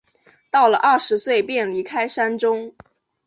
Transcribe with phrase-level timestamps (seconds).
[0.49, 2.73] 到了二十岁时便离开山中。